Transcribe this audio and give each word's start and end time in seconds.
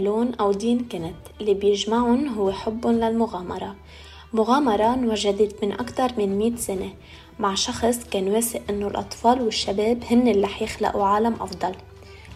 لون 0.00 0.34
أو 0.34 0.52
دين 0.52 0.78
كنت. 0.92 1.14
اللي 1.40 1.54
بيجمعهم 1.54 2.28
هو 2.28 2.52
حبهم 2.52 3.00
للمغامرة. 3.00 3.76
مغامرة 4.32 4.94
انوجدت 4.94 5.64
من 5.64 5.72
أكثر 5.72 6.12
من 6.18 6.38
مئة 6.38 6.56
سنة. 6.56 6.92
مع 7.38 7.54
شخص 7.54 8.04
كان 8.10 8.28
واثق 8.28 8.60
إنه 8.70 8.86
الأطفال 8.86 9.42
والشباب 9.42 10.04
هن 10.10 10.28
اللي 10.28 10.44
رح 10.44 10.62
يخلقوا 10.62 11.04
عالم 11.04 11.34
أفضل. 11.40 11.74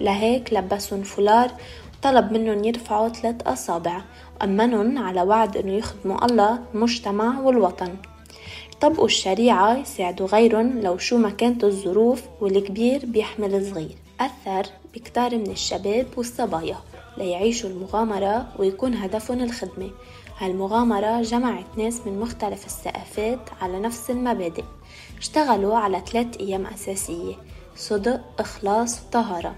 لهيك 0.00 0.52
لبسهم 0.52 1.02
فولار 1.02 1.50
وطلب 1.98 2.32
منهم 2.32 2.64
يرفعوا 2.64 3.08
ثلاث 3.08 3.46
أصابع. 3.46 4.02
وأمنهم 4.40 4.98
على 4.98 5.22
وعد 5.22 5.56
إنه 5.56 5.72
يخدموا 5.72 6.24
الله 6.24 6.58
المجتمع 6.74 7.40
والوطن. 7.40 7.96
طبقوا 8.80 9.06
الشريعة 9.06 9.78
يساعدوا 9.78 10.26
غيرهم 10.26 10.80
لو 10.80 10.98
شو 10.98 11.18
ما 11.18 11.30
كانت 11.30 11.64
الظروف 11.64 12.22
والكبير 12.40 13.06
بيحمل 13.06 13.66
صغير 13.66 13.96
أثر 14.20 14.70
بكتار 14.94 15.38
من 15.38 15.50
الشباب 15.50 16.06
والصبايا. 16.16 16.76
ليعيشوا 17.16 17.70
المغامرة 17.70 18.46
ويكون 18.58 18.94
هدفهم 18.94 19.40
الخدمة. 19.40 19.90
هالمغامرة 20.38 21.22
جمعت 21.22 21.64
ناس 21.78 22.00
من 22.06 22.20
مختلف 22.20 22.66
الثقافات 22.66 23.38
على 23.60 23.80
نفس 23.80 24.10
المبادئ. 24.10 24.64
اشتغلوا 25.18 25.76
على 25.76 26.02
ثلاث 26.12 26.36
أيام 26.40 26.66
أساسية 26.66 27.34
صدق 27.76 28.20
إخلاص 28.38 29.00
وطهارة. 29.02 29.54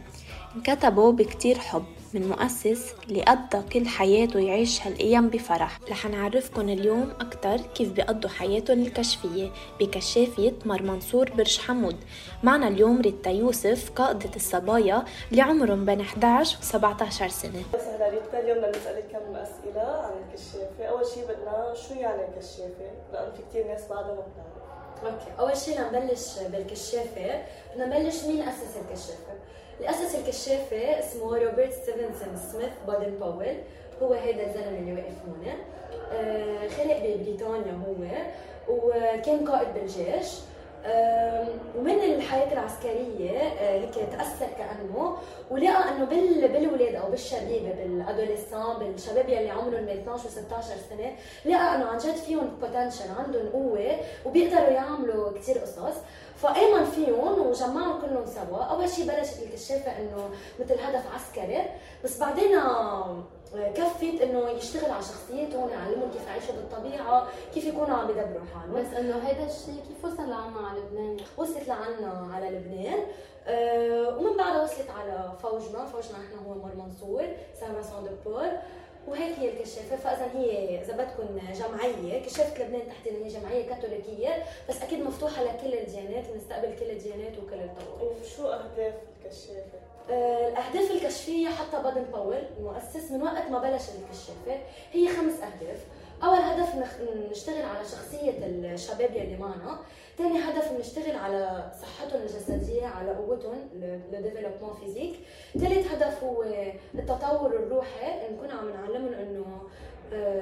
انكتبوا 0.57 1.13
بكتير 1.13 1.59
حب. 1.59 1.85
من 2.15 2.29
مؤسس 2.29 2.95
اللي 3.09 3.23
قضى 3.23 3.63
كل 3.73 3.89
حياته 3.89 4.39
يعيش 4.41 4.87
هالأيام 4.87 5.29
بفرح. 5.29 5.79
رح 5.91 6.07
نعرفكن 6.07 6.69
اليوم 6.69 7.13
أكتر 7.21 7.57
كيف 7.75 7.93
بيقضوا 7.93 8.31
حياتهم 8.31 8.83
الكشفية 8.83 9.51
بكشافية 9.81 10.53
مر 10.65 10.83
منصور 10.83 11.31
برج 11.31 11.59
حمود. 11.59 11.97
معنا 12.43 12.69
اليوم 12.69 13.01
ريتا 13.01 13.31
يوسف 13.31 13.91
قائدة 13.91 14.31
الصبايا 14.37 15.05
اللي 15.31 15.43
عمرهم 15.43 15.85
بين 15.85 16.01
11 16.01 16.59
و 16.59 16.63
17 16.63 17.29
سنة 17.29 17.63
أهلا 17.73 18.09
ريتا 18.09 18.41
اليوم 18.41 18.59
بدنا 18.59 18.71
نسألك 18.71 19.05
كم 19.13 19.37
أسئلة 19.37 19.83
عن 19.83 20.13
الكشافة. 20.29 20.85
أول 20.85 21.07
شيء 21.15 21.25
بدنا 21.25 21.75
شو 21.89 21.95
يعني 21.95 22.23
الكشافة؟ 22.29 22.91
لأن 23.13 23.33
في 23.33 23.43
كثير 23.51 23.67
ناس 23.67 23.81
بعدها 23.91 24.15
ما 24.15 24.23
okay. 25.05 25.41
أول 25.41 25.57
شيء 25.57 25.81
لنبلش 25.81 26.39
بالكشافة. 26.39 27.43
بدنا 27.75 27.87
نبلش 27.87 28.25
مين 28.25 28.43
اسس 28.49 28.77
الكشافة؟ 28.77 29.33
اللي 29.79 29.91
اسس 29.91 30.15
الكشافة 30.15 30.99
اسمه 30.99 31.39
روبرت 31.39 31.73
ستيفنسون 31.73 32.37
سميث 32.53 32.71
بادن 32.87 33.15
باول 33.21 33.57
هو 34.03 34.13
هذا 34.13 34.47
الزلمة 34.47 34.79
اللي 34.79 34.93
واقف 34.93 35.15
هون. 35.29 35.47
آه 36.13 36.69
خلق 36.69 36.99
ببريطانيا 36.99 37.81
هو 37.87 37.95
وكان 38.69 39.51
قائد 39.51 39.75
بالجيش. 39.75 40.27
ومن 41.79 41.95
الحياة 42.05 42.53
العسكرية 42.53 43.39
هيك 43.59 43.95
تاثر 43.95 44.47
كأنه 44.59 45.17
ولقى 45.51 45.89
إنه 45.89 46.05
بال 46.05 46.49
بالولاد 46.49 46.95
أو 46.95 47.11
بالشبيبه 47.11 47.73
بالأدوليسان 47.73 48.77
بالشباب 48.79 49.29
يلي 49.29 49.51
عمرهم 49.51 49.85
بين 49.87 49.99
12 49.99 50.27
و 50.27 50.31
16 50.31 50.67
سنة 50.91 51.13
لقى 51.45 51.75
إنه 51.77 51.85
عن 51.87 51.99
جد 51.99 52.15
فيهم 52.15 52.49
بوتنشل 52.61 53.05
عندهم 53.19 53.49
قوة 53.49 53.97
وبيقدروا 54.27 54.71
يعملوا 54.71 55.39
كثير 55.39 55.59
قصص. 55.59 55.97
فامن 56.47 56.85
فيهم 56.85 57.47
وجمعهم 57.47 58.01
كلهم 58.01 58.27
سوا. 58.27 58.65
أول 58.65 58.89
شيء 58.89 59.05
بلشت 59.05 59.43
الكشافه 59.43 59.99
إنه 59.99 60.31
مثل 60.61 60.81
هدف 60.81 61.15
عسكري 61.15 61.63
بس 62.05 62.19
بعدين 62.19 62.61
كفت 63.75 64.03
إنه 64.03 64.51
يشتغل 64.51 64.91
على 64.91 65.03
شخصيتهم 65.03 65.69
يعلمهم 65.69 66.11
كيف 66.11 66.27
يعيشوا 66.27 66.55
بالطبيعة 66.55 67.27
كيف 67.55 67.65
يكونوا 67.65 67.97
عم 67.97 68.11
يدبروا 68.11 68.47
حالهم. 68.55 68.75
بس 68.75 68.95
إنه 68.99 69.17
هذا 69.17 69.45
الشيء 69.45 69.83
كيف 69.89 70.05
وصل 70.05 70.31
لعنا 70.31 70.69
على 70.69 70.81
لبنان؟ 70.81 71.17
وصلت 71.37 71.69
لعنا 71.69 72.29
على 72.35 72.51
لبنان. 72.51 72.99
أه 73.47 74.19
ومن 74.19 74.37
بعدها 74.37 74.63
وصلت 74.63 74.91
على 74.91 75.33
فوجنا. 75.43 75.85
فوجنا 75.85 76.19
نحن 76.19 76.47
هو 76.47 76.55
مار 76.55 76.75
منصور 76.75 77.27
Saint 77.61 77.81
Vincent 77.81 78.20
de 78.20 78.31
Paul 78.31 78.51
وهيك 79.09 79.39
هي 79.39 79.49
الكشافة. 79.51 79.97
فإذا 79.97 80.31
هي 80.35 80.81
إذا 80.83 80.93
بدكم 80.97 81.39
جمعية 81.53 82.23
كشافه 82.27 82.65
لبنان 82.65 82.83
تحديدا 82.89 83.25
هي 83.25 83.29
جمعية 83.29 83.69
كاثوليكية 83.69 84.45
بس 84.69 84.83
أكيد 84.83 85.01
مفتوحة 85.01 85.43
لكل 85.45 85.75
الديانات 85.75 86.25
بنستقبل 86.31 86.77
كل 86.81 86.91
الديانات 86.91 87.39
وكل 87.39 87.55
الطوائف 87.55 88.23
وشو 88.25 88.49
أهداف 88.49 88.95
الكشافة؟ 89.25 89.79
آه، 90.11 90.49
الأهداف 90.49 90.91
الكشفية 90.91 91.49
حتى 91.49 91.83
بادن 91.83 92.03
باول 92.03 92.43
المؤسس 92.59 93.11
من 93.11 93.23
وقت 93.23 93.51
ما 93.51 93.59
بلش 93.59 93.83
الكشافة 93.89 94.63
هي 94.93 95.09
خمس 95.09 95.35
أهداف. 95.35 95.79
أول 96.23 96.39
هدف 96.39 96.75
نشتغل 97.31 97.63
على 97.63 97.85
شخصية 97.85 98.35
الشباب 98.47 99.11
يلي 99.11 99.37
معنا. 99.37 99.79
ثاني 100.19 100.39
هدف 100.39 100.73
نشتغل 100.73 101.17
على 101.17 101.71
صحتهم 101.83 102.21
الجسدية 102.21 102.87
على 102.87 103.11
قوتهم 103.11 103.69
le 104.13 104.21
développement 104.21 104.75
physique. 104.81 105.17
ثالث 105.59 105.93
هدف 105.93 106.25
هو 106.25 106.45
التطور 106.95 107.51
الروحي. 107.51 108.33
نكون 108.33 108.51
عم 108.51 108.71
نعلمهم 108.71 109.13
إنه 109.13 109.63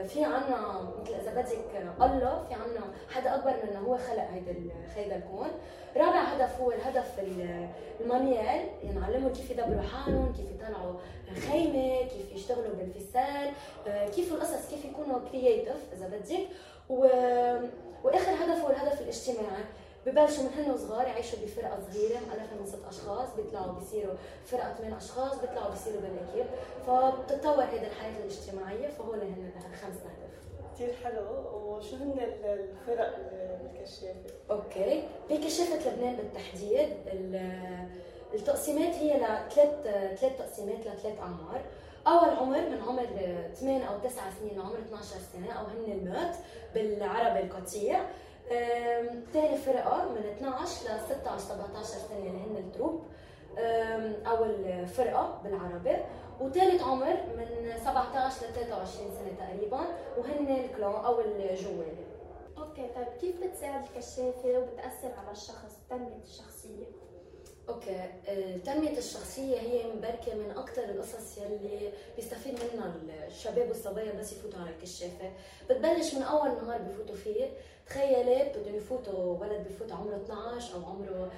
في 0.09 0.25
عنا 0.25 0.91
مثل 1.03 1.15
إذا 1.15 1.41
بدك 1.41 1.87
الله 2.03 2.45
في 2.49 2.55
عنا 2.55 2.85
حدا 3.11 3.35
أكبر 3.35 3.55
منا 3.65 3.79
هو 3.79 3.97
خلق 3.99 4.29
هيدا 4.33 4.55
هيدا 4.97 5.17
الكون. 5.17 5.49
رابع 5.97 6.21
هدف 6.21 6.61
هو 6.61 6.73
الهدف 6.73 7.21
ال 8.00 8.10
manuel 8.10 8.67
يعني 8.85 9.01
نعلمهم 9.01 9.33
كيف 9.33 9.51
يدبروا 9.51 9.83
حالهم 9.83 10.33
كيف 10.33 10.47
يطلعوا 10.51 10.95
خيمة 11.51 11.99
كيف 12.03 12.33
يشتغلوا 12.33 12.75
بال 12.78 12.95
ficelle 12.95 13.50
آه، 13.89 14.09
كيف 14.09 14.33
القصص 14.33 14.71
كيف 14.71 14.85
يكونوا 14.85 15.19
creative 15.33 15.77
إذا 15.93 16.07
بدك. 16.07 16.49
و... 16.91 17.07
وآخر 18.05 18.31
هدف 18.33 18.65
هو 18.65 18.71
الهدف 18.71 19.01
الاجتماعي. 19.01 19.65
ببلشوا 20.06 20.44
من 20.44 20.50
هن 20.56 20.70
وصغار 20.70 21.06
يعيشوا 21.06 21.38
بفرقة 21.44 21.78
صغيرة 21.92 22.19
مؤلفه 22.19 22.56
من 22.60 22.66
ست 22.66 22.84
أشخاص 22.88 23.28
بيطلعوا 23.37 23.72
بيصيروا 23.72 24.15
فرقة 24.47 24.75
ثمان 24.75 24.92
أشخاص 24.92 25.38
بيطلعوا 25.38 25.70
بيصيروا 25.70 26.00
بال 26.00 26.12
équipe 26.12 26.47
فبتتطور 26.87 27.65
هذه 27.65 27.87
الحياة 27.87 28.19
الاجتماعية 28.19 28.88
فهول 28.88 29.20
هن 29.20 29.50
خمس 29.82 29.97
أهداف. 29.97 30.34
كثير 30.75 30.92
حلو. 31.04 31.25
وشو 31.54 31.97
هن 31.97 32.19
الفرق 32.44 33.16
الكشافة؟ 33.65 34.31
okay. 34.50 35.03
بكشافة 35.31 35.91
لبنان 35.91 36.16
بالتحديد 36.16 36.88
التقسيمات 38.34 38.94
هي 38.94 39.16
لثلاث 39.16 39.69
ثلاث 40.21 40.38
تقسيمات 40.38 40.81
لثلاث 40.81 41.19
أعمار. 41.19 41.60
أول 42.06 42.28
عمر 42.28 42.60
من 42.71 42.81
عمر 42.88 43.06
8 43.54 43.84
أو 43.84 43.98
9 43.98 44.25
سنين 44.41 44.59
لعمر 44.59 44.78
12 44.78 45.16
سنة 45.32 45.53
أو 45.53 45.65
هن 45.66 45.92
ال 45.93 46.00
meute 46.00 46.34
بالعربي 46.75 47.41
القطيع. 47.41 48.04
ثاني 49.32 49.56
فرقة 49.56 50.09
من 50.09 50.16
12 50.27 50.84
ل 50.84 51.00
16 51.00 51.38
17 51.38 51.84
سنة 51.84 52.19
اللي 52.19 52.28
هن 52.31 52.56
ال 52.56 52.63
troupe 52.63 53.03
أو 54.27 54.44
الفرقه 54.44 55.41
بالعربي. 55.44 55.97
وثالث 56.41 56.83
عمر 56.83 57.16
من 57.37 57.72
17 57.84 58.47
ل 58.47 58.53
23 58.54 59.10
سنة 59.10 59.47
تقريبا 59.47 59.81
وهن 60.19 60.56
ال 60.65 60.71
clan 60.71 60.95
أو 60.94 61.21
الجوال 61.21 61.97
okay 62.59 62.89
طيب 62.94 63.06
كيف 63.21 63.41
بتساعد 63.44 63.84
الكشافة 63.84 64.59
وبتأثر 64.59 65.12
على 65.19 65.31
الشخص 65.33 65.78
تنمية 65.91 66.22
الشخصية؟ 66.25 66.84
أوكي 67.69 68.11
تنمية 68.65 68.99
الشخصية 68.99 69.61
هي 69.61 69.87
مباركة 69.97 70.35
من 70.35 70.51
أكثر 70.57 70.85
القصص 70.85 71.39
يلي 71.39 71.93
بيستفيد 72.17 72.55
منها 72.75 72.95
الشباب 73.27 73.69
والصبايا 73.69 74.13
بس 74.13 74.33
يفوتوا 74.33 74.61
على 74.61 74.71
الكشافة، 74.71 75.33
بتبلش 75.71 76.15
من 76.15 76.23
أول 76.23 76.49
نهار 76.49 76.83
بفوتوا 76.83 77.15
فيه، 77.15 77.51
تخيلي 77.87 78.53
بدهم 78.57 78.75
يفوتوا 78.75 79.39
ولد 79.41 79.67
بفوت 79.69 79.93
عمره 79.93 80.17
12 80.17 80.75
أو 80.75 80.85
عمره 80.85 81.31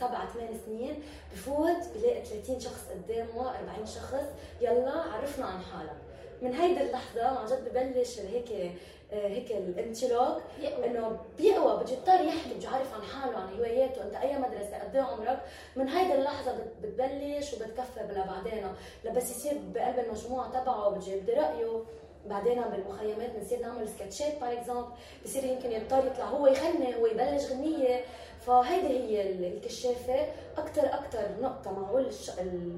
7 0.00 0.32
8 0.32 0.50
سنين، 0.66 1.02
بفوت 1.32 1.88
بلاقي 1.96 2.24
30 2.24 2.60
شخص 2.60 2.84
قدامه 2.90 3.58
40 3.58 3.86
شخص، 3.86 4.24
يلا 4.60 4.90
عرفنا 4.92 5.46
عن 5.46 5.60
حالك. 5.60 5.96
من 6.42 6.54
هيدي 6.54 6.82
اللحظة 6.82 7.22
عن 7.26 7.46
جد 7.46 7.68
ببلش 7.68 8.20
هيك 8.20 8.52
آه، 8.52 8.70
هيك 9.12 9.50
الانطلاق 9.52 10.40
إنه 10.84 11.18
بيقوى 11.38 11.76
بده 11.84 11.92
يضطر 11.92 12.24
يحكي 12.24 12.54
بده 12.54 12.64
يعرف 12.64 12.94
عن 12.94 13.02
حاله 13.02 13.38
عن 13.38 13.58
هواياته 13.58 14.02
أنت 14.02 14.14
أي 14.14 14.38
مدرسة 14.38 14.78
قد 14.78 14.96
إيه 14.96 15.02
عمرك؟ 15.02 15.38
من 15.76 15.88
هيدي 15.88 16.14
اللحظة 16.14 16.54
بتبلش 16.82 17.52
وبتكفى 17.54 18.00
لبعدين 18.00 18.66
لبس 19.04 19.30
يصير 19.30 19.60
بقلب 19.74 19.98
المجموعة 19.98 20.50
تبعه 20.62 20.88
بده 20.88 21.12
يبدي 21.12 21.32
رايه 21.32 21.82
بعدين 22.28 22.62
بالمخيمات 22.62 23.30
بنصير 23.36 23.60
نعمل 23.60 23.88
سكتشات 23.88 24.40
par 24.40 24.52
exemple 24.52 24.88
بصير 25.24 25.44
يمكن 25.44 25.72
يضطر 25.72 26.06
يطلع 26.06 26.24
هو 26.24 26.46
يغني 26.46 26.96
هو 26.96 27.06
يبلش 27.06 27.52
غنية. 27.52 28.04
فهيدي 28.46 28.88
هي 28.88 29.48
الكشافة. 29.48 30.26
أكثر 30.58 30.86
أكثر 30.86 31.28
نقطة 31.40 31.72
معقول 31.72 32.06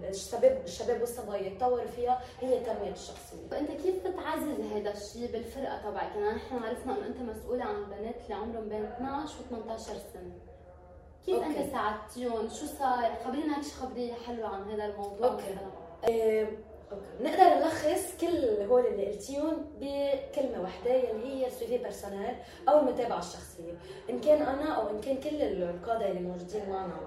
الشباب 0.09 0.63
الشباب 0.65 1.01
والصبايا 1.01 1.47
يتطوروا 1.47 1.87
فيها 1.87 2.21
هي 2.41 2.61
تنمية 2.61 2.93
الشخصية. 2.93 3.37
وأنت 3.53 3.71
كيف 3.71 4.07
بتعزز 4.07 4.61
هذا 4.75 4.91
الشيء 4.93 5.33
بالفرقة 5.33 5.79
تبعك؟ 5.83 6.17
يعني 6.17 6.37
نحن 6.37 6.57
عرفنا 6.63 6.93
إنه 6.93 7.07
أنت 7.07 7.21
مسؤوله 7.21 7.65
عن 7.65 7.85
بنات 7.85 8.15
اللي 8.25 8.35
عمرهم 8.35 8.69
بين 8.69 8.85
12 8.85 9.35
و 9.41 9.57
18 9.57 9.85
سنة. 9.87 10.39
كيف 11.27 11.35
okay. 11.35 11.47
انت 11.47 11.73
ساعدتيهم؟ 11.73 12.49
شو 12.49 12.67
صار 12.67 13.13
خبرينا 13.25 13.57
هيك 13.59 13.65
خبرية 13.65 14.15
حلوة 14.27 14.49
عن 14.49 14.71
هذا 14.71 14.85
الموضوع 14.85 15.29
okay. 15.29 16.47
نقدر 17.21 17.45
نلخص 17.45 18.17
كل 18.21 18.63
هول 18.71 18.87
اللي 18.87 19.07
قلتيهم 19.07 19.67
بكلمة 19.81 20.63
واحدة 20.63 20.91
يلي 20.91 21.25
هي 21.43 21.47
ال 21.47 21.52
suivi 21.52 21.79
personnel 21.79 22.35
أو 22.69 22.81
المتابعة 22.81 23.19
الشخصية. 23.19 23.73
إن 24.11 24.21
كان 24.21 24.43
أنا 24.43 24.73
أو 24.73 24.91
إن 24.91 25.01
كان 25.01 25.17
كل 25.17 25.43
القادة 25.43 26.09
اللي 26.09 26.21
موجودين 26.21 26.71
معنا 26.71 27.01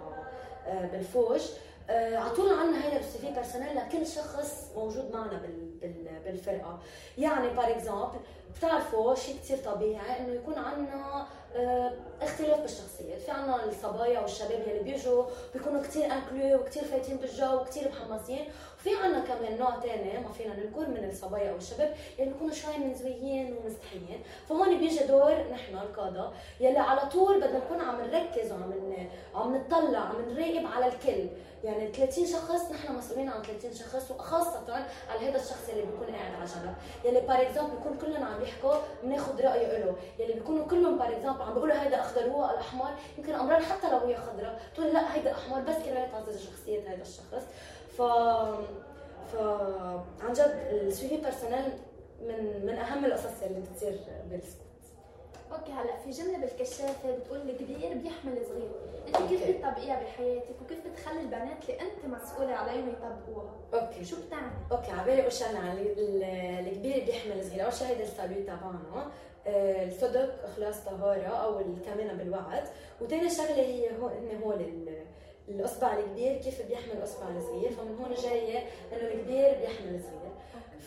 آه، 0.68 0.86
بالفوج 0.86 1.42
آه، 1.90 2.28
طول 2.34 2.54
عندنا 2.54 2.86
هيدا 2.86 3.00
ال 3.00 3.18
suivi 3.20 3.32
personnel 3.32 3.78
لكل 3.78 4.08
شخص 4.08 4.72
موجود 4.76 5.12
معنا 5.14 5.42
بالفرقة. 6.26 6.80
يعني 7.18 7.50
par 7.50 7.72
exemple 7.72 8.20
بتعرفوا 8.58 9.16
شيء 9.16 9.36
كثير 9.36 9.58
طبيعي 9.58 10.20
إنه 10.20 10.34
يكون 10.34 10.54
عندنا 10.58 11.28
اختلاف 12.34 12.60
بالشخصيات 12.60 13.22
في 13.22 13.32
عنا 13.32 13.66
الصبايا 13.66 14.20
والشباب 14.20 14.68
يلي 14.68 14.80
بيجوا 14.80 15.24
بيكونوا 15.54 15.82
كثير 15.82 16.06
inclus 16.06 16.60
وكثير 16.60 16.84
فايتين 16.84 17.18
بالجو 17.18 17.56
وكثير 17.56 17.90
محمسين 17.90 18.46
وفي 18.80 18.90
عنا 18.96 19.20
كمان 19.20 19.58
نوع 19.58 19.80
ثاني 19.80 20.20
ما 20.20 20.32
فينا 20.32 20.56
ننكر 20.56 20.88
من 20.88 21.10
الصبايا 21.10 21.52
أو 21.52 21.58
الشباب 21.58 21.96
يلي 22.20 22.30
بيكونوا 22.30 22.54
شوي 22.54 22.78
منزويين 22.78 23.58
ومستحيين. 23.58 24.24
فهون 24.50 24.80
بيجي 24.80 25.04
دور 25.04 25.36
نحن 25.52 25.78
القادة 25.78 26.32
يلي 26.60 26.78
على 26.78 27.10
طول 27.10 27.42
بدنا 27.42 27.58
نكون 27.58 27.82
عم 27.82 28.02
نركز 28.02 28.52
وعم 28.52 28.74
عم 29.36 29.56
نطلع 29.56 30.00
عم 30.00 30.30
نراقب 30.30 30.66
على 30.66 30.88
الكل. 30.88 31.28
يعني 31.64 31.92
30 31.92 32.26
شخص 32.26 32.72
نحن 32.72 32.96
مسؤولين 32.96 33.30
عن 33.30 33.42
30 33.42 33.74
شخص 33.74 34.12
وخاصة 34.12 34.86
على 35.10 35.30
هذا 35.30 35.36
الشخص 35.36 35.70
اللي 35.70 35.82
بيكون 35.82 36.16
قاعد 36.16 36.34
على 36.34 36.46
جنب، 36.46 36.76
يلي 37.06 37.28
par 37.28 37.42
exemple 37.42 37.76
بيكون 37.76 37.98
كلهم 37.98 38.24
عم 38.24 38.42
يحكوا 38.42 38.76
بناخذ 39.04 39.42
رأيه 39.42 39.78
له، 39.78 39.96
يلي 40.20 40.34
بيكونوا 40.34 40.68
كلهم 40.68 40.98
par 40.98 41.08
exemple 41.08 41.42
عم 41.42 41.54
بيقولوا 41.54 41.84
هيدا 41.84 42.02
أخضر 42.02 42.22
هو 42.22 42.50
الأحمر، 42.50 42.90
يمكن 43.18 43.34
امرار 43.34 43.62
حتى 43.62 43.92
لو 43.92 43.98
هي 43.98 44.18
خضراء، 44.18 44.62
تقول 44.76 44.94
لا 44.94 45.16
هيدا 45.16 45.32
أحمر 45.32 45.62
بس 45.62 45.76
كرمال 45.76 46.12
تعزز 46.12 46.46
شخصية 46.46 46.94
هذا 46.94 47.02
الشخص، 47.02 47.44
ف 47.98 48.02
ف 49.32 49.36
عن 50.22 50.34
جد 50.34 50.68
ال 50.72 50.79
suivi 50.79 51.18
personnel 51.18 51.66
من 52.22 52.66
من 52.66 52.78
أهم 52.78 53.06
القصص 53.06 53.44
اللي 53.44 53.60
بتصير 53.60 54.00
بال 54.30 54.40
scout. 54.41 54.73
okay 55.54 55.72
هلا 55.72 55.98
في 55.98 56.10
جملة 56.10 56.38
بالكشافة 56.38 57.16
بتقول 57.16 57.50
الكبير 57.50 57.94
بيحمل 57.94 58.38
صغير، 58.50 58.72
أنت 59.08 59.30
كيف 59.30 59.48
بتطبقيها 59.48 60.04
بحياتك؟ 60.04 60.56
وكيف 60.62 60.88
بتخلي 60.88 61.20
البنات 61.20 61.70
اللي 61.70 61.82
أنت 61.82 62.06
مسؤولة 62.06 62.54
عليهم 62.54 62.90
يطبقوها؟ 62.90 63.56
okay. 63.74 64.06
شو 64.06 64.16
بتعمل؟ 64.28 64.52
okay 64.72 64.92
على 64.92 65.04
بالي 65.04 65.20
أقول 65.22 65.32
شغله 65.32 65.82
الكبير 66.60 67.06
بيحمل 67.06 67.46
صغير، 67.46 67.64
اول 67.64 67.74
شيء 67.74 67.88
هيدا 67.88 68.04
السالوي 68.04 68.44
تبعنا؟ 68.44 69.12
آه، 69.48 69.88
الصدق 69.88 70.46
إخلاص 70.46 70.80
طهارة 70.86 71.28
أو 71.28 71.60
الكمانة 71.60 72.14
بالوعد، 72.14 72.64
وثاني 73.02 73.30
شغلة 73.30 73.62
هي 73.62 73.98
هو 73.98 74.08
إنه 74.10 74.46
هو 74.46 74.54
الأصبع 75.50 75.98
الكبير 75.98 76.42
كيف 76.42 76.68
بيحمل 76.68 76.92
الأصبع 76.92 77.28
الصغير؟ 77.30 77.72
فمن 77.72 77.98
هون 78.00 78.14
جاية 78.14 78.60
إنه 78.94 79.02
الكبير 79.02 79.58
بيحمل 79.60 79.96
الصغير. 79.96 80.34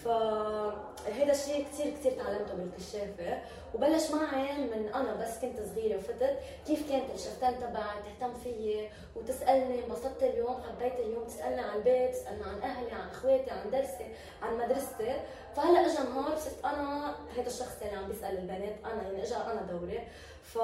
فهذا 0.05 1.33
الشيء 1.33 1.65
كثير 1.65 1.95
كثير 1.95 2.13
تعلمته 2.13 2.55
بالكشافة. 2.55 3.43
وبلش 3.75 4.11
معي 4.11 4.53
من 4.53 4.89
أنا 4.95 5.15
بس 5.15 5.39
كنت 5.39 5.61
صغيرة 5.61 5.97
وفتت 5.97 6.39
كيف 6.67 6.91
كانت 6.91 7.15
الشفتان 7.15 7.59
تبعي 7.59 8.03
تهتم 8.05 8.35
فيي 8.35 8.91
وتسألني 9.17 9.85
انبسطت 9.85 10.23
اليوم 10.23 10.63
حبيت 10.63 11.01
اليوم. 11.01 11.25
تسألني 11.25 11.61
عن 11.61 11.77
البيت 11.77 12.11
تسألني 12.11 12.45
عن 12.45 12.63
أهلي 12.63 12.91
عن 12.91 13.09
إخواتي 13.09 13.51
عن 13.51 13.71
درسي 13.71 14.07
عن 14.43 14.59
مدرستي. 14.59 15.21
فهلأ 15.57 15.81
اجى 15.81 16.09
نهار 16.09 16.37
صرت 16.37 16.65
أنا 16.65 17.15
هذا 17.37 17.47
الشخص 17.47 17.77
اللي 17.83 17.97
عم 17.97 18.09
بيسأل 18.09 18.39
البنات 18.39 18.77
أنا 18.85 19.03
يعني 19.03 19.23
اجى 19.23 19.37
أنا 19.37 19.63
دوري. 19.63 20.01
ف 20.43 20.59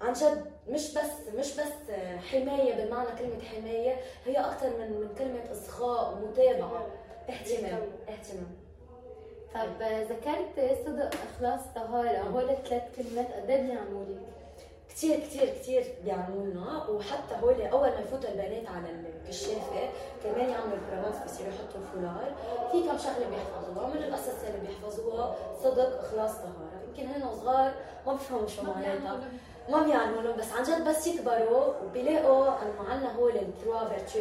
عن 0.00 0.12
جد 0.12 0.44
مش 0.68 0.94
بس 0.94 1.34
مش 1.34 1.52
بس 1.56 1.94
حماية 2.30 2.84
بمعنى 2.84 3.08
كلمة 3.18 3.42
حماية 3.44 3.96
هي 4.26 4.36
أكثر 4.36 4.70
من 4.78 4.90
من 5.00 5.14
كلمة 5.18 5.52
إصغاء 5.52 6.12
ومتابعة. 6.12 6.86
اهتمام. 7.30 7.80
اهتمام. 8.08 8.56
طب 9.54 9.82
ذكرت 9.82 10.78
صدق 10.86 11.10
إخلاص 11.14 11.60
طهارة؟ 11.74 12.18
هول 12.18 12.50
الثلاث 12.50 12.82
كلمات 12.96 13.32
قد 13.32 13.50
إيه 13.50 13.62
بيعملوا؟ 13.62 14.04
كثير 14.88 15.20
كثير 15.20 15.48
كثير 15.48 15.84
بيعملوا 16.04 16.46
لنا 16.46 16.86
وحتى 16.90 17.34
هول 17.42 17.62
أول 17.62 17.88
ما 17.88 18.00
يفوتوا 18.00 18.30
البنات 18.30 18.66
على 18.66 18.86
الكشافه 18.90 19.88
كمان 20.24 20.50
يعملوا 20.50 20.76
ال 20.76 20.80
promesse 20.80 21.16
بصيروا 21.24 21.52
يحطوا 21.52 21.80
الفولار. 21.80 22.34
في 22.72 22.82
كم 22.88 22.98
شغلة 22.98 23.28
بيحفظوها. 23.30 23.86
من 23.86 24.02
القصص 24.02 24.44
اللي 24.46 24.68
بيحفظوها 24.68 25.36
صدق 25.62 26.00
إخلاص 26.00 26.32
طهارة. 26.32 26.82
يمكن 26.88 27.06
هن 27.06 27.34
صغار 27.36 27.72
ما 28.06 28.12
بيفهموا 28.12 28.46
شو 28.46 28.62
معناتها. 28.62 29.20
ما 29.68 29.82
بيعملوا 29.82 30.22
لهم 30.22 30.36
بس 30.36 30.52
عن 30.52 30.62
جد 30.62 30.88
بس 30.88 31.06
يكبروا 31.06 31.74
وبيلاقوا 31.84 32.46
عندنا 32.88 33.16
هول 33.16 33.36
ال 33.36 33.45
trois 33.45 33.88
vertus 33.88 34.18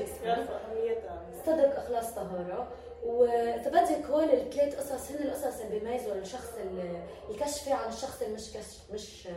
صدق 1.45 1.79
اخلاص 1.79 2.13
طهاره. 2.15 2.67
واذا 3.05 3.69
بدك 3.69 4.05
هول 4.05 4.23
الثلاث 4.23 4.75
قصص 4.79 5.11
هن 5.11 5.27
القصص 5.27 5.61
اللي 5.61 5.79
بيميزوا 5.79 6.13
الشخص 6.15 6.49
الكشفي 7.29 7.71
عن 7.71 7.89
الشخص 7.89 8.21
المش 8.21 8.53
كش 8.53 8.77
مش 8.93 9.27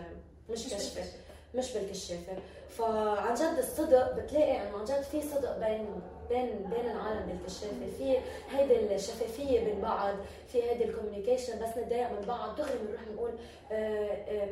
مش 0.50 0.64
كشفي. 0.74 1.02
مش 1.54 1.72
بالكشافه 1.72 2.32
فعن 2.68 3.34
جد 3.34 3.58
الصدق 3.58 4.12
بتلاقي 4.12 4.62
إنه 4.62 4.78
عن 4.78 4.84
جد 4.84 5.02
في 5.02 5.22
صدق 5.22 5.58
بين 5.58 6.00
بين 6.30 6.46
بين 6.70 6.90
العالم 6.90 7.26
بالكشافة 7.26 7.86
في 7.98 8.16
هيدي 8.56 8.94
الشفافية 8.94 9.60
بين 9.64 9.80
بعض 9.80 10.14
في 10.52 10.62
هيدي 10.62 10.84
ال 10.84 10.89
communication 10.89 11.52
بس 11.62 11.78
نتضايق 11.78 12.10
من 12.10 12.24
بعض. 12.28 12.56
دغري 12.56 12.78
بنروح 12.78 13.00
بنقول 13.10 13.30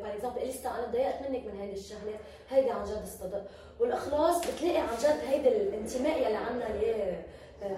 par 0.01 0.13
exemple 0.13 0.37
إليسا 0.41 0.69
أنا 0.69 0.85
تضايقت 0.87 1.21
منك 1.29 1.43
من 1.45 1.59
هيدي 1.61 1.73
الشغله 1.79 2.15
هيدي 2.49 2.69
عن 2.71 2.83
جد 2.85 3.01
الصدق 3.03 3.43
والإخلاص 3.79 4.37
بتلاقي 4.47 4.77
عن 4.77 4.97
جد 5.03 5.19
هيدي 5.29 5.47
الانتماء 5.47 6.17
يلي 6.17 6.35
عندنا 6.35 6.67
اللي 6.67 7.17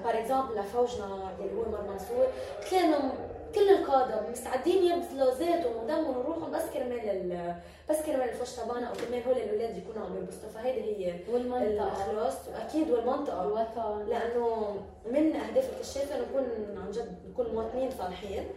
par 0.04 0.20
exemple 0.20 0.56
لفوجنا 0.56 1.06
اللي 1.40 1.52
هو 1.58 1.72
مار 1.72 1.82
منصور 1.92 2.28
كانوا 2.72 3.10
كل 3.56 3.70
القادة 3.70 4.30
مستعدين 4.30 4.84
يبذلوا 4.84 5.34
ذاتهم 5.34 5.84
ودمهم 5.84 6.18
وروحهم 6.18 6.52
بس 6.52 6.64
كرمال 6.74 7.56
بس 7.90 8.02
كرمال 8.02 8.30
الفوج 8.30 8.48
تبعنا 8.48 8.88
أو 8.88 8.94
كرمال 8.94 9.24
هول 9.28 9.38
الأولاد 9.38 9.78
يكونوا 9.78 10.06
عم 10.06 10.18
ينبسطوا 10.18 10.50
فهيدي 10.50 10.82
هي 10.82 11.14
والمنطقة. 11.30 11.68
الأخلاص. 11.68 12.34
وأكيد 12.48 12.92
والمنطقة. 12.92 13.44
الوطن 13.44 14.10
لأنه 14.10 14.76
من 15.06 15.36
أهداف 15.36 15.70
الكشافه 15.74 16.22
نكون 16.22 16.44
عن 16.86 16.92
جد 16.92 17.16
نكون 17.30 17.54
مواطنين 17.54 17.92
صالحين. 17.92 18.48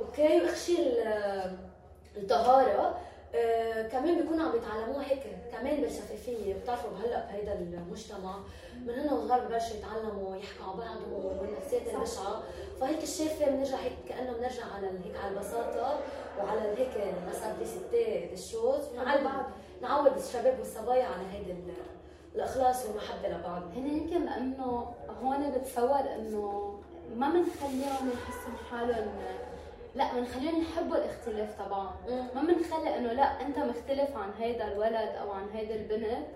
أوكي 0.00 0.40
واخر 0.40 0.56
شيء 0.56 1.02
الطهارة. 2.16 2.98
آه 3.34 3.88
كمان 3.88 4.22
بيكونوا 4.22 4.48
عم 4.48 4.56
يتعلموها 4.56 5.10
هيك 5.10 5.22
كمان 5.52 5.80
بالشفافية. 5.80 6.54
بتعرفوا 6.54 6.90
هلا 7.04 7.26
بهيدا 7.26 7.52
المجتمع 7.52 8.36
من 8.86 8.94
هنا 8.94 9.12
وصغار 9.12 9.40
ببلشوا 9.40 9.76
يتعلموا 9.76 10.36
يحكوا 10.36 10.64
على 10.66 10.78
بعض 10.78 11.12
والنفسيات 11.12 11.94
البشعة. 11.94 12.42
فهيك 12.80 13.02
الشافة 13.02 13.50
بنرجع 13.50 13.76
هيك 13.76 13.92
كأنه 14.08 14.32
بنرجع 14.32 14.62
على 14.76 14.86
هيك 14.86 15.16
على 15.24 15.34
البساطة 15.34 16.00
وعلى 16.38 16.60
هيك 16.60 17.14
الاسابليسيتي 17.26 18.32
الشوز. 18.32 18.80
ونعود 18.92 19.46
نعود 19.82 20.16
الشباب 20.16 20.58
والصبايا 20.58 21.04
على 21.04 21.22
هيدي 21.32 21.54
الإخلاص 22.34 22.86
والمحبة 22.86 23.28
لبعض. 23.28 23.62
هن 23.62 23.86
يمكن 23.86 24.24
لأنه 24.26 24.94
هون 25.22 25.50
بتصور 25.50 26.00
إنه 26.00 26.78
ما 27.16 27.28
بنخليهم 27.28 28.10
يحسوا 28.12 28.66
حالهم 28.70 29.12
لا 29.94 30.14
بنخليهم 30.14 30.62
يحبوا 30.62 30.96
الاختلاف 30.96 31.62
طبعا. 31.62 31.90
ما 32.34 32.42
بنخلي 32.42 32.96
إنه 32.96 33.12
لا 33.12 33.40
أنت 33.40 33.58
مختلف 33.58 34.16
عن 34.16 34.30
هيدا 34.38 34.72
الولد 34.72 35.16
أو 35.20 35.30
عن 35.30 35.48
هيدي 35.54 35.74
البنت. 35.74 36.26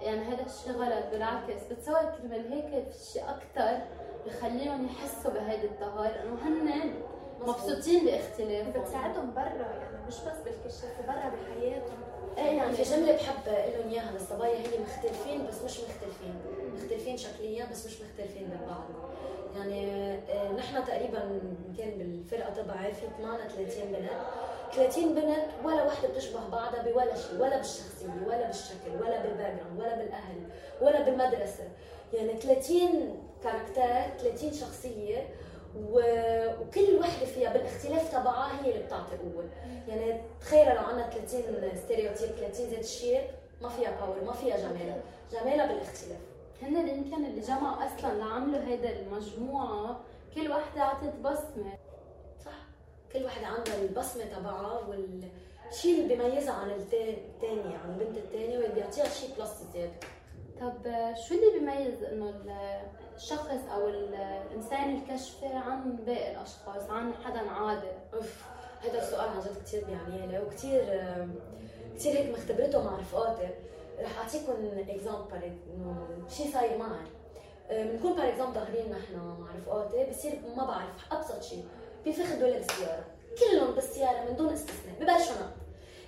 يعني 0.00 0.20
هذا 0.20 0.46
الشيء 0.46 0.72
غلط 0.72 1.04
بالعكس 1.12 1.64
بتصور 1.70 2.02
كرمال 2.02 2.52
هيك 2.52 2.88
في 2.88 3.12
شيء 3.12 3.22
أكثر 3.22 3.78
بخليهم 4.26 4.86
يحسوا 4.86 5.30
بهيدي 5.30 5.66
الطهارة 5.66 6.22
إنه 6.22 6.38
هن 6.42 6.94
مبسوطين 7.40 8.04
باختلافهم. 8.04 8.82
بتساعدهم 8.82 9.34
برا 9.34 9.44
يعني 9.44 10.06
مش 10.08 10.14
بس 10.14 10.38
بالكشافة 10.44 11.06
برا 11.06 11.32
بحياتهم. 11.34 11.98
إيه 12.38 12.56
يعني 12.56 12.72
في 12.72 12.82
جملة 12.82 13.12
بحب 13.12 13.46
لهم 13.46 13.88
إياها 13.90 14.12
للصبايا 14.12 14.58
هي 14.58 14.78
مختلفين 14.78 15.46
بس 15.46 15.62
مش 15.62 15.80
مختلفين، 15.80 16.34
مختلفين 16.74 17.16
شكليا 17.16 17.66
بس 17.70 17.86
مش 17.86 18.00
مختلفين 18.00 18.42
من 18.42 18.66
بعض. 18.68 19.11
يعني 19.56 20.12
آه، 20.14 20.52
نحن 20.52 20.84
تقريبا 20.84 21.18
كان 21.78 21.90
بالفرقة 21.98 22.50
تبعي 22.50 22.92
في 22.94 23.06
38 23.18 23.92
بنت 23.92 24.10
30 24.74 25.14
بنت 25.14 25.44
ولا 25.64 25.86
وحده 25.86 26.08
بتشبه 26.08 26.48
بعضها 26.48 26.82
بولا 26.82 27.14
شيء 27.16 27.34
ولا 27.40 27.56
بالشخصية 27.56 28.06
ولا 28.26 28.46
بالشكل 28.46 28.90
ولا 29.00 29.22
بالباك 29.22 29.56
ولا 29.78 29.94
بالأهل 29.96 30.36
ولا 30.80 31.00
بالمدرسة. 31.02 31.64
يعني 32.12 32.36
30 32.40 33.18
كاركتر 33.42 34.18
30 34.22 34.52
شخصية 34.52 35.28
و... 35.76 36.00
وكل 36.60 36.96
وحده 37.00 37.26
فيها 37.26 37.52
بالاختلاف 37.52 38.12
تبعها 38.12 38.64
هي 38.64 38.70
اللي 38.72 38.82
بتعطي 38.84 39.16
قوة. 39.16 39.44
يعني 39.88 40.20
تخيل 40.40 40.66
لو 40.74 40.82
عندنا 40.82 41.10
30 41.10 41.42
stéréotype 41.84 42.28
30 42.28 42.66
ذات 42.66 42.84
الشيء 42.84 43.20
ما 43.62 43.68
فيها 43.68 43.90
power 44.00 44.24
ما 44.24 44.32
فيها 44.32 44.56
جمال 44.56 45.00
جمالها 45.32 45.66
بالاختلاف. 45.66 46.18
هن 46.62 46.88
يمكن 46.88 47.24
اللي 47.24 47.40
جمعوا 47.40 47.86
أصلا 47.86 48.18
لعملوا 48.18 48.60
هيدا 48.64 49.00
المجموعة. 49.00 50.00
كل 50.34 50.50
وحدة 50.50 50.82
عطت 50.82 51.14
بصمة. 51.20 51.72
كل 53.12 53.24
وحدة 53.24 53.46
عندها 53.46 53.82
البصمة 53.82 54.24
تبعها 54.24 54.80
والشيء 54.88 56.02
اللي 56.02 56.16
بيميزها 56.16 56.54
عن 56.54 56.70
الثانية 56.70 57.76
عن 57.84 57.90
البنت 57.90 58.16
الثانية 58.16 58.58
واللي 58.58 58.74
بيعطيها 58.74 59.08
شيء 59.08 59.30
plus 59.38 59.62
زيادة. 59.72 59.92
طب 60.60 60.82
شو 61.28 61.34
اللي 61.34 61.58
بيميز 61.58 62.02
إنه 62.04 62.34
الشخص 63.16 63.64
أو 63.74 63.88
الإنسان 63.88 64.96
الكشفي 64.96 65.46
عن 65.46 65.96
باقي 65.96 66.30
الأشخاص 66.32 66.90
عن 66.90 67.14
حدا 67.24 67.50
عادي 67.50 67.88
أوف 68.14 68.44
هذا 68.82 69.02
السؤال 69.02 69.28
عن 69.28 69.40
جد 69.40 69.62
كثير 69.62 69.84
بيعني 69.84 70.26
لي 70.26 70.38
وكثير 70.38 70.80
كثير 71.96 72.12
هيك 72.12 72.38
مختبرته 72.38 72.84
مع 72.84 72.98
رفقاتي. 72.98 73.48
رح 74.02 74.18
أعطيكم 74.18 74.52
example 74.88 75.58
انه 75.74 76.06
شيء 76.28 76.52
صاير 76.52 76.78
معي. 76.78 77.06
بنكون 77.70 78.14
par 78.14 78.28
exemple 78.28 78.54
ظاهرين 78.54 78.90
نحن 78.90 79.14
مع 79.40 79.46
رفقاتي 79.56 80.10
بصير 80.10 80.40
ما 80.56 80.64
بعرف 80.64 81.12
أبسط 81.12 81.42
شيء 81.42 81.64
بينفخت 82.04 82.34
دولاب 82.34 82.52
السياره 82.52 83.04
كلهم 83.38 83.74
بالسيارة 83.74 84.30
من 84.30 84.36
دون 84.36 84.52
استثناء. 84.52 84.94
ببلشوا 85.00 85.34
نط 85.34 85.52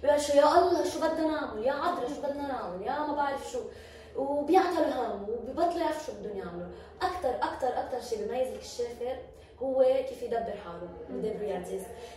ببلشوا 0.02 0.34
يا 0.34 0.58
الله 0.58 0.84
شو 0.84 0.98
بدنا 0.98 1.26
نعمل 1.26 1.64
يا 1.64 1.72
عذرا 1.72 2.08
شو 2.08 2.22
بدنا 2.22 2.48
نعمل 2.48 2.82
يا 2.82 2.98
ما 2.98 3.14
بعرف 3.14 3.50
شو. 3.52 3.58
وبيعطلوا 4.16 4.86
الهم 4.86 5.22
وبيبطلوا 5.22 5.80
يعرفوا 5.80 6.06
شو 6.06 6.20
بدهم 6.20 6.36
يعملوا. 6.36 6.68
أكثر 7.02 7.34
أكثر 7.34 7.68
أكثر 7.68 8.00
شيء 8.00 8.18
بيميز 8.18 8.48
الكشافه 8.48 9.16
هو 9.62 9.82
كيف 10.08 10.22
يدبر 10.22 10.54
حاله. 10.64 10.88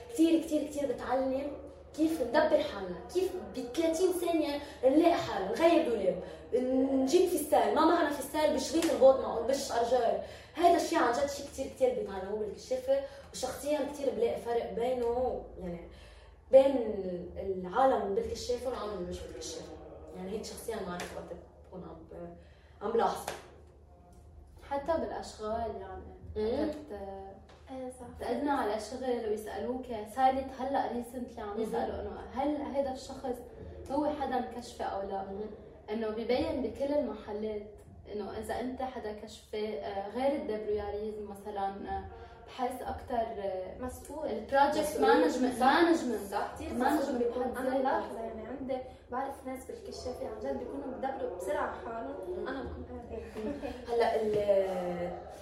كثير 0.10 0.42
كثير 0.42 0.64
كثير 0.64 0.92
بتعلم 0.92 1.52
كيف 1.98 2.22
ندبر 2.22 2.64
حالنا 2.64 2.96
كيف 3.14 3.32
ب 3.56 3.60
30 3.76 4.12
ثانية 4.14 4.60
نلاقي 4.86 5.14
حالنا 5.14 5.52
نغير 5.52 5.90
دولاب 5.90 6.24
نجيب 6.94 7.30
فستان 7.30 7.76
ما 7.76 7.86
معنا 7.86 8.10
فستان 8.10 8.56
بشريط 8.56 8.92
البوط 8.92 9.20
معه 9.20 9.40
بش 9.40 9.72
ارجال 9.72 10.22
هذا 10.54 10.76
الشيء 10.76 10.98
عن 11.00 11.12
جد 11.14 11.30
شيء 11.30 11.46
كثير 11.46 11.66
كثير 11.68 11.90
بيتعلموه 11.90 12.40
بالكشافة 12.40 13.00
وشخصيا 13.34 13.80
كثير 13.94 14.10
بلاقي 14.10 14.42
فرق 14.42 14.74
بينه 14.74 15.44
يعني 15.60 15.88
بين 16.52 16.76
العالم 17.38 18.16
بالكشافة 18.16 18.70
والعالم 18.70 18.94
اللي 18.94 19.10
مش 19.10 19.20
بالكشافة. 19.20 19.72
يعني 20.16 20.32
هيك 20.32 20.46
شخصيا 20.46 20.76
ما 20.76 20.82
بعرف 20.88 21.18
وقت 21.18 21.34
بكون 21.70 21.84
عم 21.84 22.28
عم 22.82 22.92
بلاحظ 22.92 23.26
حتى 24.70 25.02
بالأشغال 25.02 25.72
يعني 25.82 26.72
إيه 27.72 27.90
صح. 27.90 28.28
على 28.52 28.80
شغل 28.80 29.30
ويسألوك. 29.30 29.86
صارت 30.16 30.46
هلأ 30.60 30.92
ريسنتلي 30.92 31.42
عم 31.42 31.62
يسألوا 31.62 32.02
إنه 32.02 32.20
هل 32.34 32.56
هذا 32.62 32.92
الشخص 32.92 33.36
هو 33.92 34.10
حدا 34.22 34.40
مكشفه 34.40 34.86
أو 34.86 35.10
لا؟ 35.10 35.24
إنه 35.92 36.10
ببين 36.10 36.62
بكل 36.62 36.94
المحلات 36.94 37.62
إنه 38.14 38.38
إذا 38.38 38.60
أنت 38.60 38.82
حدا 38.82 39.14
كشفة 39.14 39.58
آه، 39.58 40.10
غير 40.10 40.36
الدبرياريزم 40.42 41.30
مثلا 41.30 41.68
آه، 41.68 42.06
بحس 42.48 42.82
أكثر 42.82 43.26
مسؤول. 43.80 44.26
ال 44.28 44.37
project 44.37 45.00
management 45.00 45.60
management 45.60 46.32
صح. 46.32 46.54
كثير 46.56 46.74
management 46.74 47.24
بيكون 47.24 47.44
أنا 47.58 47.78
ملاحظه 47.80 48.20
يعني 48.20 48.48
عندي 48.48 48.78
بعرف 49.12 49.34
ناس 49.46 49.60
بالكشافة 49.66 50.28
عن 50.28 50.40
جد 50.44 50.60
بيكونوا 50.60 50.98
بدبروا 50.98 51.38
بسرعة 51.38 51.74
حالهم. 51.86 52.48
أنا 52.48 52.64
بكون 52.64 52.88
هلا 53.90 54.18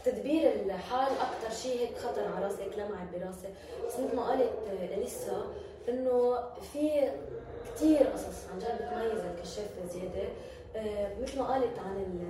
تدبير 0.06 0.54
الحال 0.66 1.08
أكثر 1.08 1.56
شيء 1.56 1.80
هيك 1.80 1.98
خطر 1.98 2.28
على 2.36 2.46
راسي 2.46 2.64
هيك 2.64 2.74
لمعت 2.78 3.08
براسي. 3.14 3.48
بس 3.88 3.94
مثل 4.00 4.16
ما 4.16 4.24
قالت 4.30 4.52
أليسا 4.82 5.46
إنه 5.90 6.38
في 6.74 7.12
كثير 7.76 8.08
قصص 8.08 8.48
عن 8.54 8.60
جد 8.60 8.76
بتميز 8.82 9.26
الكشافة 9.26 9.86
زيادة. 9.94 10.28
آه، 10.76 11.10
مثل 11.22 11.40
ما 11.40 11.46
قالت 11.46 11.80
عن 11.80 12.26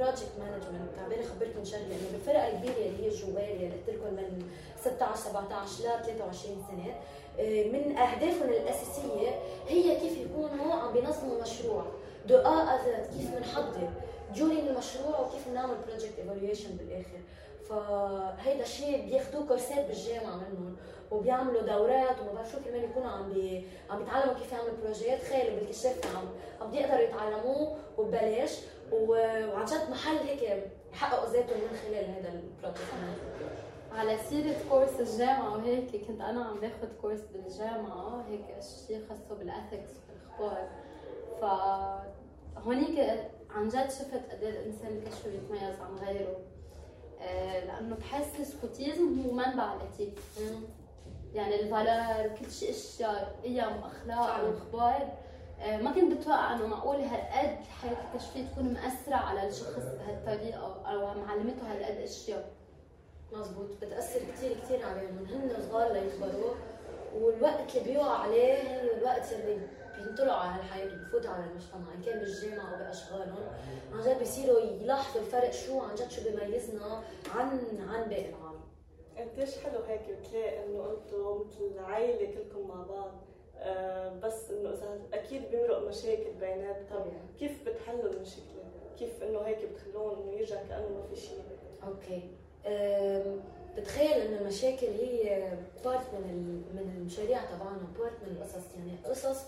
ال 0.00 0.04
project 0.04 0.32
management 0.38 0.90
عبالي 0.96 1.22
خبركم 1.22 1.64
شغله 1.64 1.84
انه 1.86 2.08
بالفرق 2.12 2.44
الكبيرة 2.44 2.86
اللي 2.86 3.02
هي 3.04 3.08
الجوال 3.08 3.38
اللي 3.52 3.66
قلت 3.66 3.88
لكم 3.88 4.14
من 4.14 4.42
16 4.80 5.16
17 5.16 5.84
ل 5.84 6.04
23 6.04 6.64
سنة 6.70 6.94
آه، 7.38 7.64
من 7.64 7.96
أهدافهم 7.98 8.48
الأساسية 8.48 9.30
هي 9.68 10.00
كيف 10.00 10.18
يكونوا 10.18 10.74
عم 10.74 10.92
بينظموا 10.92 11.42
مشروع. 11.42 11.84
de 12.28 12.36
A 12.36 12.78
كيف 13.16 13.34
بنحضر 13.36 13.88
جورين 14.34 14.68
المشروع 14.68 15.20
وكيف 15.20 15.48
بنعمل 15.48 15.74
project 15.88 16.18
evaluation 16.18 16.76
بالآخر. 16.76 17.20
فهيدا 17.68 18.62
الشيء 18.62 19.06
بياخذوه 19.06 19.46
كورسات 19.46 19.86
بالجامعة 19.86 20.36
منهم 20.36 20.76
وبيعملوا 21.10 21.62
دورات 21.62 22.16
وما 22.20 22.32
بعرف 22.34 22.52
شو 22.52 22.58
كرمال 22.64 22.84
يكونوا 22.84 23.10
عم 23.10 23.32
بي... 23.32 23.64
عم 23.90 23.98
بيتعلموا 23.98 24.34
كيف 24.34 24.52
يعملوا 24.52 24.74
بروجيات 24.84 25.20
تخيلوا 25.22 25.58
بالكشاف 25.60 26.16
عم 26.16 26.24
عم 26.60 26.70
بيقدروا 26.70 27.00
يتعلموه 27.00 27.76
وببلاش. 27.98 28.50
و... 28.92 29.08
وعن 29.52 29.64
جد 29.64 29.90
محل 29.90 30.16
هيك 30.16 30.64
يحققوا 30.92 31.32
ذاتهم 31.32 31.60
من 31.60 31.78
خلال 31.86 32.04
هذا 32.04 32.32
ال 32.32 32.38
project 32.38 32.82
على 33.92 34.18
سيرة 34.18 34.56
كورس 34.70 35.00
الجامعة 35.00 35.52
وهيك 35.56 36.06
كنت 36.06 36.20
أنا 36.20 36.44
عم 36.44 36.60
باخذ 36.60 36.88
كورس 37.02 37.20
بالجامعة 37.20 38.24
هيك 38.28 38.44
شيء 38.86 39.00
خاصه 39.08 39.34
بال 39.38 39.51
ethics 39.51 39.90
والأخلاق 40.40 40.68
ف 41.40 41.44
هونيك 42.58 43.20
عن 43.50 43.68
جد 43.68 43.90
شفت 43.90 44.30
قد 44.32 44.42
إيه 44.42 44.50
الإنسان 44.50 44.96
الكشف 44.96 45.26
بيتميز 45.28 45.80
عن 45.80 45.94
غيره. 46.06 46.36
آه، 47.20 47.64
لأنه 47.64 47.96
بحس 47.96 48.40
ال 48.40 48.48
scoutisme 48.48 49.22
هو 49.22 49.32
منبع 49.32 49.74
ال 49.74 49.79
éthique 49.79 50.18
يعني 51.34 51.60
ال 51.60 51.69
valeurs 51.69 52.36
كل 52.36 52.50
شيء 52.50 52.70
أشياء 52.70 53.36
قيم 53.44 53.82
واخلاق 53.82 54.44
واخبار 54.44 55.12
ما 55.58 55.92
كنت 55.92 56.12
بتوقع 56.12 56.54
إنه 56.54 56.66
معقول 56.66 56.96
هالقد 56.96 57.64
حياة 57.82 57.96
الكشفيه 58.14 58.44
تكون 58.52 58.74
مأثرة 58.74 59.14
على 59.14 59.48
الشخص 59.48 59.82
بهالطريقه 59.98 60.82
أو 60.86 61.20
معلمته 61.20 61.72
هالقد 61.72 61.96
أشياء. 62.00 62.50
مزبوط 63.32 63.66
بتأثر 63.82 64.20
كثير 64.20 64.56
كثير 64.62 64.86
عليهم. 64.86 65.14
من 65.14 65.26
هن 65.28 65.62
صغار 65.70 65.92
ليكبروا 65.92 66.54
والوقت 67.14 67.76
اللي 67.76 67.92
بيوقع 67.92 68.18
عليه 68.18 68.52
هي 68.52 68.98
الوقت 68.98 69.32
اللي 69.32 69.58
بينطلعوا 69.96 70.40
على 70.40 70.60
الحياة 70.62 70.86
وبفوتوا 70.86 71.30
على 71.30 71.44
المجتمع. 71.44 71.94
إن 71.94 72.02
كان 72.02 72.18
بالجامعة 72.18 72.72
أو 72.72 72.78
بأشغالهم 72.78 73.44
عن 73.92 74.02
جد 74.02 74.18
بيصيروا 74.18 74.60
يلاحظوا 74.60 75.20
الفرق 75.20 75.50
شو 75.50 75.80
عن 75.80 75.94
جد 75.94 76.10
شو 76.10 76.22
بيميزنا 76.24 77.02
عن 77.34 77.48
عن 77.88 78.08
باقي 78.08 78.28
العالم. 78.28 78.60
قديش 79.18 79.58
حلو 79.58 79.80
هيك 79.88 80.00
بتلاقي 80.20 80.64
إنه 80.66 80.90
أنتم 80.90 81.40
مثل 81.40 81.78
عائله 81.78 82.34
كلكم 82.34 82.68
مع 82.68 82.74
بعض. 82.74 83.10
آه 83.10 83.35
بس 84.22 84.50
إنه 84.50 84.70
إذا 84.70 84.98
أكيد 85.14 85.50
بيمرق 85.50 85.88
مشاكل 85.88 86.30
طبعا 86.90 87.12
كيف 87.38 87.68
بتحلوا 87.68 88.10
المشكلة؟ 88.10 88.64
كيف 88.98 89.22
إنه 89.22 89.38
هيك 89.38 89.58
بتخلوهم 89.64 90.22
إنه 90.22 90.32
يرجع 90.32 90.56
كأنه 90.68 90.88
ما 90.88 91.14
في 91.14 91.20
شيء؟ 91.20 91.42
okay 91.86 92.22
بتخيل 93.76 94.12
إنه 94.20 94.40
المشاكل 94.40 94.86
هي 94.86 95.48
part 95.84 96.14
من 96.14 96.62
من 96.74 96.94
المشاريع 96.98 97.38
تبعنا 97.44 97.78
part 97.98 98.12
من 98.22 98.36
القصص. 98.36 98.64
يعني 98.76 98.98
قصص 99.04 99.42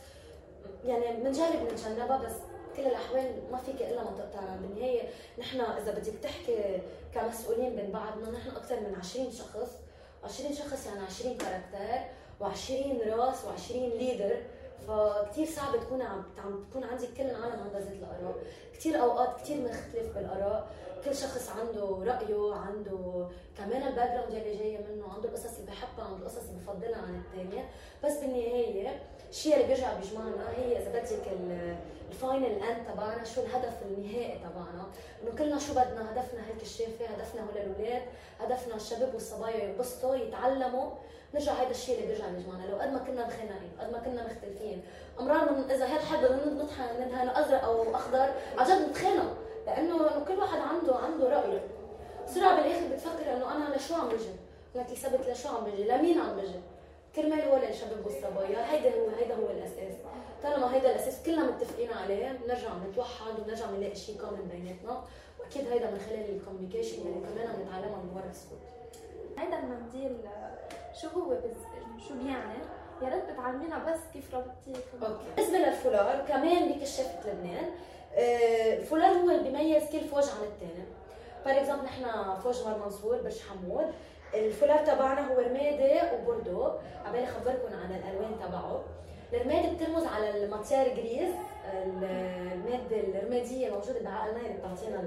يعني 0.85 1.17
بنجرب 1.17 1.63
نتجنبها 1.73 2.17
بس 2.27 2.35
كل 2.77 2.83
الأحوال 2.87 3.33
ما 3.53 3.59
فيك 3.59 3.83
إلا 3.83 4.05
ما 4.05 4.11
تقطعها 4.11 4.57
بالنهاية 4.63 5.03
نحن 5.39 5.61
إذا 5.61 5.93
بدك 5.93 6.13
تحكي 6.23 6.79
كمسؤولين 7.15 7.77
بين 7.77 7.91
بعضنا 7.91 8.31
نحن 8.31 8.51
أكثر 8.51 8.81
من 8.81 8.95
20 8.99 9.31
شخص. 9.31 9.71
20 10.25 10.55
شخص 10.55 10.87
يعني 10.87 11.01
20 11.01 11.37
character 11.37 12.09
و20 12.41 13.09
راس 13.13 13.43
و20 13.45 13.73
leader 13.73 14.37
فكتير 14.87 15.47
صعب 15.47 15.77
تكون 15.81 16.03
عم 16.03 16.25
تكون 16.71 16.85
عندك 16.85 17.09
كل 17.17 17.23
العالم 17.23 17.63
عندها 17.63 17.81
ذات 17.81 17.93
الآراء، 17.93 18.35
كثير 18.75 19.01
أوقات 19.01 19.41
كثير 19.41 19.57
بنختلف 19.57 20.15
بالآراء، 20.15 20.71
كل 21.05 21.15
شخص 21.15 21.49
عنده 21.49 22.13
رأيه، 22.13 22.55
عنده 22.55 23.29
كمان 23.59 23.83
ال 23.89 24.11
background 24.11 24.35
اللي 24.35 24.57
جاية 24.57 24.79
منه، 24.79 25.13
عنده 25.15 25.29
القصص 25.29 25.59
اللي 25.59 25.71
بحبها، 25.71 26.05
عنده 26.05 26.17
القصص 26.17 26.49
اللي 26.49 26.61
بفضلها 26.61 27.03
عن 27.03 27.23
الثانية، 27.27 27.69
بس 28.05 28.17
بالنهاية 28.19 29.03
الشيء 29.31 29.55
اللي 29.55 29.67
بيرجع 29.67 29.93
بيجمعنا 29.93 30.51
هي 30.57 30.79
إذا 30.79 30.91
بدك 30.91 31.29
ال 32.11 32.20
final 32.20 32.63
end 32.63 32.87
تبعنا 32.93 33.25
شو 33.25 33.41
الهدف 33.41 33.75
النهائي 33.83 34.39
تبعنا. 34.39 34.87
إنه 35.23 35.39
كلنا 35.39 35.59
شو 35.59 35.73
بدنا؟ 35.73 36.13
هدفنا 36.13 36.47
هيك 36.47 36.63
الكشافه 36.63 37.07
هدفنا 37.07 37.41
هول 37.43 37.57
الأولاد 37.57 38.03
هدفنا 38.41 38.77
الشباب 38.77 39.15
والصبايا 39.15 39.65
ينبسطوا 39.65 40.17
يتعلموا. 40.17 40.91
نرجع 41.35 41.53
هذا 41.53 41.71
الشيء 41.71 41.95
اللي 41.95 42.07
بيرجع 42.07 42.29
بيجمعنا 42.29 42.67
لو 42.67 42.77
قد 42.77 42.93
ما 42.93 42.99
كنا 42.99 43.27
مخانقين 43.27 43.73
قد 43.81 43.93
ما 43.93 43.99
كنا 43.99 44.27
مختلفين. 44.27 44.83
امرار 45.21 45.65
إذا 45.71 45.87
هذا 45.87 46.05
حد 46.05 46.25
بدنا 46.25 46.63
نطحن 46.63 47.03
ندهن 47.03 47.29
ازرق 47.29 47.65
أو 47.65 47.95
أخضر 47.95 48.31
عن 48.59 48.67
جد 48.67 48.91
نتخانق 48.91 49.37
لأنه 49.67 50.25
كل 50.29 50.39
واحد 50.39 50.59
عنده 50.59 50.97
عنده 50.97 51.29
رايه 51.29 51.63
بسرعة 52.27 52.57
بالآخر 52.57 52.87
بتفكر 52.95 53.37
إنه 53.37 53.57
أنا 53.57 53.77
لشو 53.77 53.95
عم 53.95 54.09
بجي؟ 54.09 54.31
لك 54.75 54.87
ثبت 54.87 55.29
لشو 55.29 55.49
عم 55.49 55.65
بجي؟ 55.65 55.85
لمين 55.85 56.21
عم 56.21 56.37
بجي؟ 56.37 56.61
كرمال 57.17 57.41
هو 57.41 57.57
الشباب 57.57 58.07
والصبايا 58.07 58.73
هيدا 58.73 58.91
هو 59.01 59.09
هيدا 59.09 59.35
هو 59.35 59.51
الأساس. 59.51 59.95
طالما 60.43 60.75
هيدا 60.75 60.91
الأساس 60.91 61.23
كلنا 61.27 61.51
متفقين 61.51 61.93
عليه 61.93 62.33
بنرجع 62.33 62.69
نتوحد 62.91 63.41
وبنرجع 63.41 63.71
نلاقي 63.71 63.97
شيء 63.97 64.21
كامل 64.21 64.43
بيناتنا. 64.43 65.05
وأكيد 65.41 65.69
هيدا 65.69 65.91
من 65.91 65.99
خلال 65.99 66.37
ال 66.37 66.42
communication 66.42 67.03
اللي 67.03 67.21
كمان 67.21 67.47
عم 67.47 67.63
نتعلمها 67.63 68.03
من 68.03 68.13
ورا 68.17 68.31
ال 68.31 68.36
scout 68.36 68.59
هيدا 69.39 69.59
المنديل 69.59 70.17
شو 71.01 71.09
هو 71.09 71.29
بز... 71.31 71.63
شو 72.09 72.15
بيعني؟ 72.15 72.59
يا 73.03 73.09
ريت 73.09 73.25
بتعلمينا 73.31 73.79
بس 73.79 74.01
كيف 74.13 74.35
ربطيه 74.35 74.83
okay. 75.03 75.25
بالنسبة 75.37 75.59
للفولار 75.59 76.25
كمان 76.29 76.73
بكشافه 76.73 77.31
لبنان. 77.31 77.71
آه، 78.15 78.75
الفولار 78.79 79.11
هو 79.11 79.31
اللي 79.31 79.43
بيميز 79.43 79.83
كل 79.93 80.01
فوج 80.01 80.25
عن 80.25 80.45
الثاني 80.45 80.85
for 81.45 81.53
example 81.53 81.85
نحن 81.85 82.05
فوج 82.43 82.57
غار 82.57 82.79
منصور 82.79 83.23
برج 83.23 83.39
حمود. 83.41 83.87
الفولار 84.35 84.79
تبعنا 84.79 85.33
هو 85.33 85.41
رمادي 85.41 86.01
وبوردو 86.15 86.71
عبالي 87.07 87.25
اخبركم 87.25 87.75
عن 87.85 87.91
الألوان 87.91 88.49
تبعه. 88.49 88.85
الرمادي 89.33 89.77
بترمز 89.77 90.07
على 90.07 90.45
ال 90.45 90.50
matière 90.50 90.89
grise. 90.89 91.35
الماده 91.73 92.97
الرمادية 92.97 93.67
الموجوده 93.69 94.01
بعقلنا 94.01 94.41
اللي 94.41 94.59
بتعطينا 94.59 95.01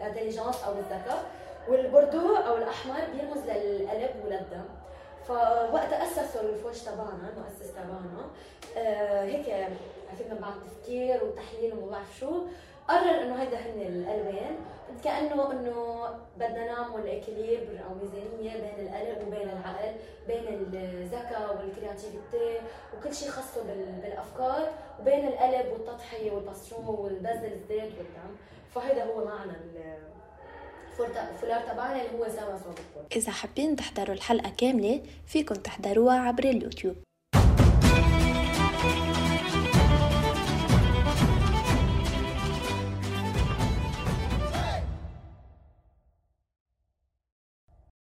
ال 0.00 0.05
intelligence 0.05 0.64
أو 0.64 0.72
الذكاء. 0.72 1.30
والبوردو 1.68 2.36
أو 2.36 2.56
الأحمر 2.56 3.00
بيرمز 3.14 3.38
للقلب 3.50 4.10
وللدم 4.24 4.64
فوقت 5.28 5.92
اسسوا 5.92 6.40
الفوج 6.40 6.74
تبعنا 6.74 7.32
المؤسس 7.36 7.72
تبعنا 7.72 8.30
آه 8.78 9.24
هيك 9.24 9.48
عرفت 10.10 10.30
من 10.30 10.38
بعد 10.38 10.52
تفكير 10.66 11.24
وتحليل 11.24 11.74
وما 11.74 11.90
بعرف 11.90 12.18
شو. 12.20 12.42
قرر 12.90 13.22
إنه 13.22 13.42
هيدا 13.42 13.56
هن 13.56 13.80
القلبين 13.80 14.56
كأنه 15.04 15.52
إنه 15.52 16.08
بدنا 16.36 16.66
نعمل 16.66 17.08
équilibre 17.08 17.80
أو 17.84 17.94
ميزانية 17.94 18.52
بين 18.52 18.86
القلب 18.86 19.28
وبين 19.28 19.48
العقل 19.48 19.94
بين 20.26 20.48
الذكاء 20.48 21.56
وال 21.56 21.73
creativity 21.73 22.60
وكل 22.96 23.14
شيء 23.14 23.28
خاصة 23.28 23.62
بالأفكار 24.02 24.68
وبين 25.00 25.28
القلب 25.28 25.72
والتضحية 25.72 26.30
وال 26.30 26.42
passion 26.42 26.84
والبذل 26.86 27.52
الذات 27.52 27.90
والدعم 27.98 28.36
فهذا 28.74 29.04
هو 29.04 29.24
معنى 29.24 29.52
الفولار 31.34 31.60
تبعنا 31.60 32.02
اللي 32.02 32.18
هو 32.18 32.28
سوا 32.28 32.72
إذا 33.16 33.32
حابين 33.32 33.76
تحضروا 33.76 34.14
الحلقة 34.14 34.52
كاملة 34.58 35.02
فيكن 35.26 35.62
تحضروها 35.62 36.18
عبر 36.20 36.44
اليوتيوب. 36.44 36.96